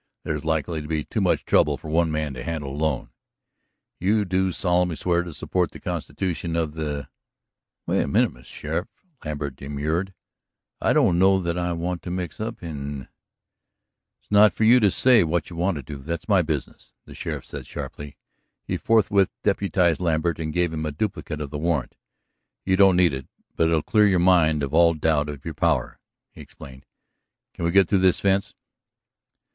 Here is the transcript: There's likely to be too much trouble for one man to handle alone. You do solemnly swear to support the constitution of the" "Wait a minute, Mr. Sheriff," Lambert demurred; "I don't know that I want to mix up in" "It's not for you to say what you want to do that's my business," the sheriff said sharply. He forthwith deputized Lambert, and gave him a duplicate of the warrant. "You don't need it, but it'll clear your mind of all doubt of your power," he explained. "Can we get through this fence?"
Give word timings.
There's 0.23 0.43
likely 0.43 0.81
to 0.81 0.87
be 0.87 1.03
too 1.03 1.21
much 1.21 1.45
trouble 1.45 1.77
for 1.77 1.87
one 1.87 2.09
man 2.09 2.33
to 2.33 2.41
handle 2.43 2.71
alone. 2.75 3.11
You 3.99 4.25
do 4.25 4.51
solemnly 4.51 4.95
swear 4.95 5.21
to 5.21 5.31
support 5.31 5.69
the 5.69 5.79
constitution 5.79 6.55
of 6.55 6.73
the" 6.73 7.07
"Wait 7.85 8.01
a 8.01 8.07
minute, 8.07 8.33
Mr. 8.33 8.45
Sheriff," 8.45 8.87
Lambert 9.23 9.55
demurred; 9.55 10.15
"I 10.81 10.91
don't 10.93 11.19
know 11.19 11.39
that 11.43 11.55
I 11.55 11.73
want 11.73 12.01
to 12.01 12.09
mix 12.09 12.39
up 12.39 12.63
in" 12.63 13.09
"It's 14.23 14.31
not 14.31 14.55
for 14.55 14.63
you 14.63 14.79
to 14.79 14.89
say 14.89 15.23
what 15.23 15.51
you 15.51 15.55
want 15.55 15.75
to 15.75 15.83
do 15.83 15.97
that's 15.97 16.27
my 16.27 16.41
business," 16.41 16.93
the 17.05 17.13
sheriff 17.13 17.45
said 17.45 17.67
sharply. 17.67 18.17
He 18.63 18.77
forthwith 18.77 19.29
deputized 19.43 20.01
Lambert, 20.01 20.39
and 20.39 20.51
gave 20.51 20.73
him 20.73 20.83
a 20.87 20.91
duplicate 20.91 21.39
of 21.41 21.51
the 21.51 21.59
warrant. 21.59 21.95
"You 22.65 22.75
don't 22.75 22.97
need 22.97 23.13
it, 23.13 23.27
but 23.55 23.67
it'll 23.67 23.83
clear 23.83 24.07
your 24.07 24.17
mind 24.17 24.63
of 24.63 24.73
all 24.73 24.95
doubt 24.95 25.29
of 25.29 25.45
your 25.45 25.53
power," 25.53 25.99
he 26.31 26.41
explained. 26.41 26.87
"Can 27.53 27.65
we 27.65 27.69
get 27.71 27.87
through 27.87 27.99
this 27.99 28.19
fence?" 28.19 28.55